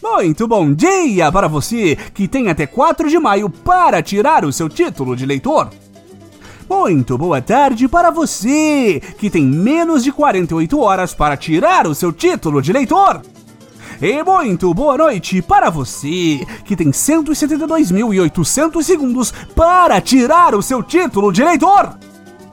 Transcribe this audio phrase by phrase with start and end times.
[0.00, 4.68] Muito bom dia para você que tem até 4 de maio para tirar o seu
[4.68, 5.70] título de eleitor.
[6.70, 12.12] Muito boa tarde para você que tem menos de 48 horas para tirar o seu
[12.12, 13.22] título de eleitor.
[14.00, 21.32] E muito boa noite para você que tem 172.800 segundos para tirar o seu título
[21.32, 21.98] de eleitor.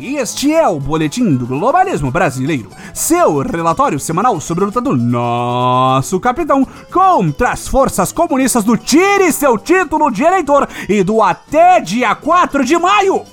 [0.00, 6.20] Este é o Boletim do Globalismo Brasileiro, seu relatório semanal sobre a luta do nosso
[6.20, 12.14] capitão contra as forças comunistas do Tire seu título de eleitor e do até dia
[12.14, 13.24] 4 de maio.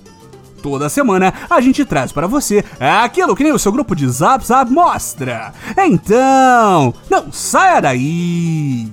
[0.64, 4.44] Toda semana a gente traz para você aquilo que nem o seu grupo de Zap
[4.44, 5.54] Zap mostra.
[5.78, 8.88] Então, não saia daí!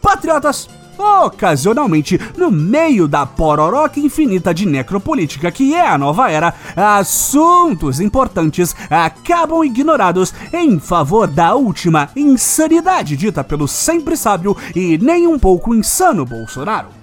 [0.00, 8.00] Patriotas, Ocasionalmente, no meio da pororoca infinita de necropolítica que é a nova era, assuntos
[8.00, 15.38] importantes acabam ignorados em favor da última insanidade dita pelo sempre sábio e nem um
[15.38, 17.01] pouco insano Bolsonaro.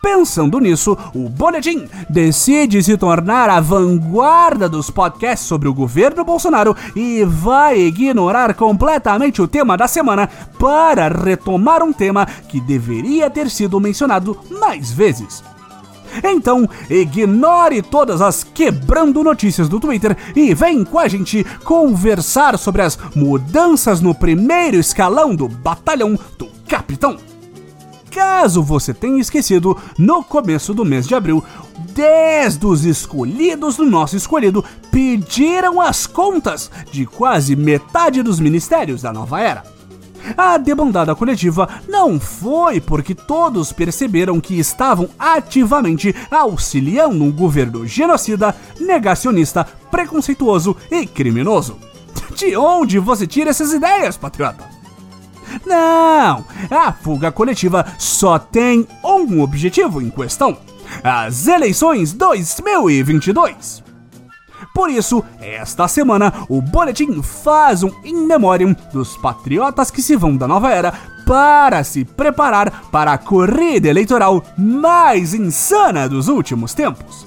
[0.00, 6.76] Pensando nisso, o Boletim decide se tornar a vanguarda dos podcasts sobre o governo Bolsonaro
[6.94, 13.50] e vai ignorar completamente o tema da semana para retomar um tema que deveria ter
[13.50, 15.42] sido mencionado mais vezes.
[16.22, 22.82] Então, ignore todas as quebrando notícias do Twitter e vem com a gente conversar sobre
[22.82, 27.27] as mudanças no primeiro escalão do batalhão do Capitão.
[28.10, 31.44] Caso você tenha esquecido, no começo do mês de abril,
[31.94, 39.12] 10 dos escolhidos do nosso escolhido pediram as contas de quase metade dos ministérios da
[39.12, 39.62] nova era.
[40.36, 48.54] A debandada coletiva não foi porque todos perceberam que estavam ativamente auxiliando um governo genocida,
[48.80, 51.78] negacionista, preconceituoso e criminoso.
[52.34, 54.77] De onde você tira essas ideias, patriota?
[55.68, 56.46] Não!
[56.70, 60.56] A fuga coletiva só tem um objetivo em questão:
[61.04, 63.84] as eleições 2022.
[64.74, 70.36] Por isso, esta semana, o Boletim faz um in memoriam dos patriotas que se vão
[70.36, 70.92] da nova era
[71.26, 77.26] para se preparar para a corrida eleitoral mais insana dos últimos tempos.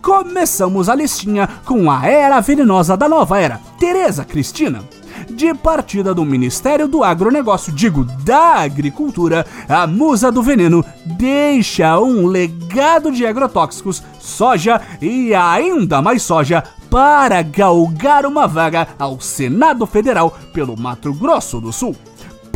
[0.00, 4.82] Começamos a listinha com a era venenosa da nova era, Tereza Cristina
[5.30, 12.26] de partida do Ministério do Agronegócio, digo, da Agricultura, a musa do veneno deixa um
[12.26, 20.36] legado de agrotóxicos, soja e ainda mais soja para galgar uma vaga ao Senado Federal
[20.52, 21.96] pelo Mato Grosso do Sul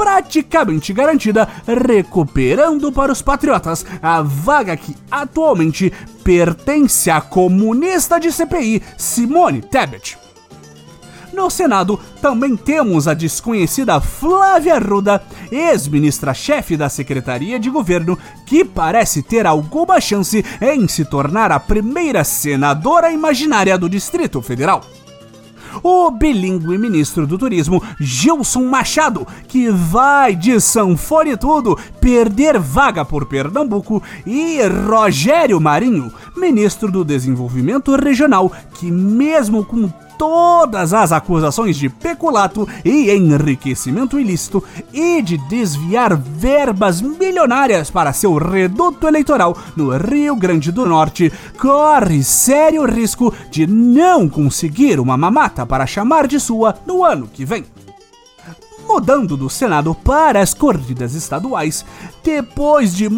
[0.01, 5.93] praticamente garantida, recuperando para os patriotas a vaga que atualmente
[6.25, 10.20] pertence à comunista de CPI Simone Tebet.
[11.33, 19.23] No Senado, também temos a desconhecida Flávia Arruda, ex-ministra-chefe da Secretaria de Governo, que parece
[19.23, 24.85] ter alguma chance em se tornar a primeira senadora imaginária do Distrito Federal.
[25.83, 33.27] O bilíngue ministro do Turismo Gilson Machado, que vai de sanfone tudo perder vaga por
[33.27, 34.59] Pernambuco, e
[34.89, 39.89] Rogério Marinho, ministro do Desenvolvimento Regional, que mesmo com
[40.21, 48.37] todas as acusações de peculato e enriquecimento ilícito e de desviar verbas milionárias para seu
[48.37, 55.65] reduto eleitoral no Rio Grande do Norte, corre sério risco de não conseguir uma mamata
[55.65, 57.65] para chamar de sua no ano que vem.
[58.87, 61.83] Mudando do Senado para as corridas estaduais,
[62.23, 63.09] depois de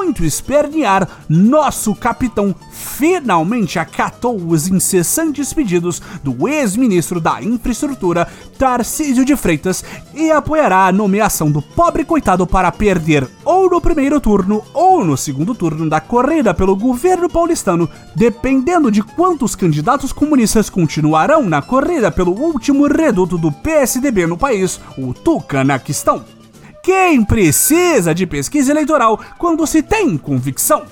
[0.00, 8.26] muito espernear, nosso capitão finalmente acatou os incessantes pedidos do ex-ministro da Infraestrutura,
[8.58, 9.84] Tarcísio de Freitas,
[10.14, 15.18] e apoiará a nomeação do pobre coitado para perder ou no primeiro turno ou no
[15.18, 17.86] segundo turno da corrida pelo governo paulistano,
[18.16, 24.80] dependendo de quantos candidatos comunistas continuarão na corrida pelo último reduto do PSDB no país,
[24.96, 26.39] o Tucanaquistão.
[26.82, 30.84] Quem precisa de pesquisa eleitoral quando se tem convicção?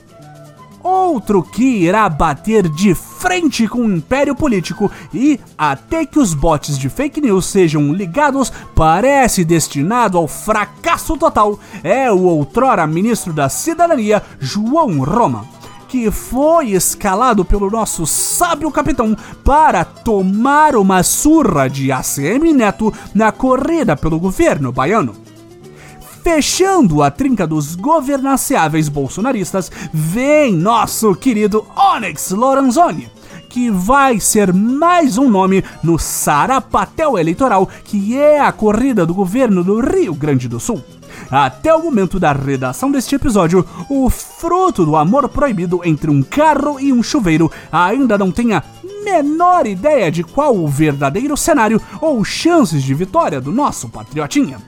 [0.83, 6.79] Outro que irá bater de frente com o império político e, até que os bots
[6.79, 13.49] de fake news sejam ligados, parece destinado ao fracasso total, é o outrora ministro da
[13.49, 15.47] Cidadania, João Roma
[15.89, 23.33] que foi escalado pelo nosso sábio capitão para tomar uma surra de ACM Neto na
[23.33, 25.28] corrida pelo governo baiano.
[26.23, 33.09] Fechando a trinca dos governanciáveis bolsonaristas, vem nosso querido Onyx Lorenzoni,
[33.49, 39.65] que vai ser mais um nome no sarapatel eleitoral que é a corrida do governo
[39.65, 40.83] do Rio Grande do Sul.
[41.31, 46.79] Até o momento da redação deste episódio, o fruto do amor proibido entre um carro
[46.79, 48.63] e um chuveiro ainda não tem a
[49.03, 54.59] menor ideia de qual o verdadeiro cenário ou chances de vitória do nosso patriotinha.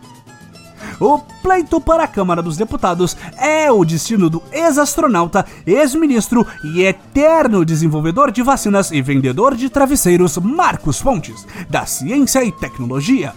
[1.00, 7.64] O pleito para a Câmara dos Deputados é o destino do ex-astronauta, ex-ministro e eterno
[7.64, 13.32] desenvolvedor de vacinas e vendedor de travesseiros Marcos Fontes, da Ciência e Tecnologia.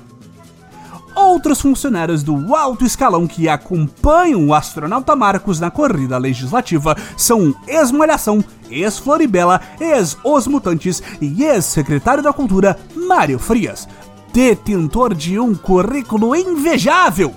[1.15, 8.44] Outros funcionários do alto escalão que acompanham o astronauta Marcos na corrida legislativa são ex-Malhação,
[8.69, 13.88] ex-Floribela, ex-Os Mutantes e ex-secretário da Cultura Mário Frias,
[14.33, 17.33] detentor de um currículo invejável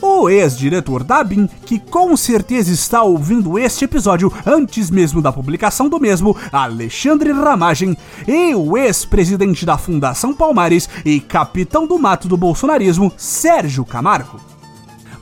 [0.00, 5.88] o ex-diretor da BIM, que com certeza está ouvindo este episódio antes mesmo da publicação
[5.88, 7.96] do mesmo, Alexandre Ramagem,
[8.26, 14.40] e o ex-presidente da Fundação Palmares e capitão do mato do bolsonarismo, Sérgio Camargo.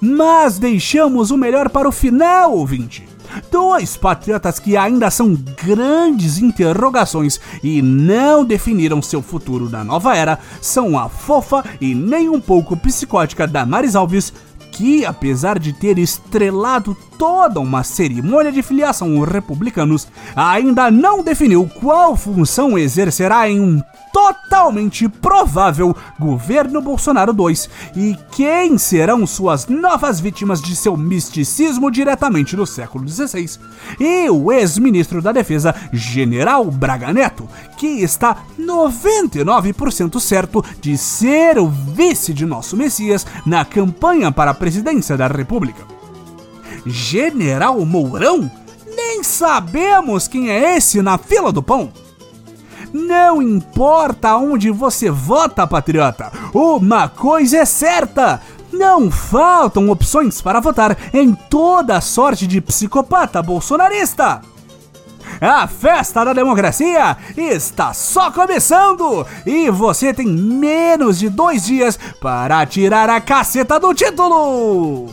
[0.01, 3.15] Mas deixamos o melhor para o final, ouvinte.
[3.51, 5.35] Dois patriotas que ainda são
[5.65, 12.29] grandes interrogações e não definiram seu futuro na nova era são a fofa e nem
[12.29, 14.33] um pouco psicótica Damares Alves
[14.75, 22.17] que, apesar de ter estrelado toda uma cerimônia de filiação republicanos, ainda não definiu qual
[22.17, 23.81] função exercerá em um
[24.13, 32.55] totalmente provável governo Bolsonaro 2 e quem serão suas novas vítimas de seu misticismo diretamente
[32.55, 33.59] do século XVI.
[33.99, 41.69] E o ex-ministro da Defesa, General Braga Neto, que está 99% certo de ser o
[41.69, 45.85] vice de nosso Messias na campanha para a presidência da República.
[46.87, 48.51] General Mourão?
[48.97, 51.93] Nem sabemos quem é esse na fila do pão.
[52.91, 58.41] Não importa onde você vota, patriota, uma coisa é certa:
[58.73, 64.41] não faltam opções para votar em toda sorte de psicopata bolsonarista.
[65.41, 72.65] A festa da democracia está só começando e você tem menos de dois dias para
[72.67, 75.09] tirar a caceta do título!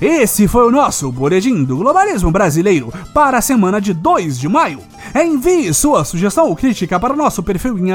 [0.00, 4.80] Esse foi o nosso Boletim do Globalismo Brasileiro para a semana de 2 de maio.
[5.14, 7.90] Envie sua sugestão ou crítica para o nosso perfil em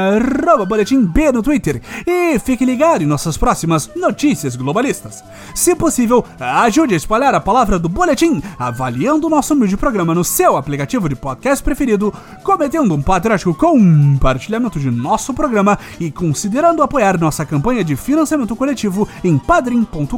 [0.67, 5.23] boletimb no Twitter e fique ligado em nossas próximas notícias globalistas.
[5.53, 10.23] Se possível, ajude a espalhar a palavra do boletim avaliando o nosso humilde programa no
[10.23, 12.13] seu aplicativo de podcast preferido,
[12.43, 19.07] cometendo um patriótico compartilhamento de nosso programa e considerando apoiar nossa campanha de financiamento coletivo
[19.23, 20.17] em padrim.com.br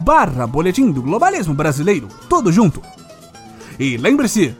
[0.00, 2.08] barra boletim do globalismo brasileiro.
[2.28, 2.80] Tudo junto.
[3.78, 4.54] E lembre-se,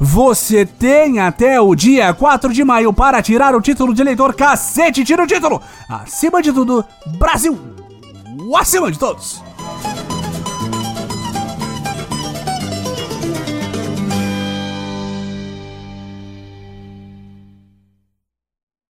[0.00, 4.34] você tem até o dia 4 de maio para tirar o título de eleitor.
[4.34, 5.60] Cacete, tira o título!
[5.88, 6.84] Acima de tudo,
[7.18, 7.58] Brasil!
[8.56, 9.47] Acima de todos!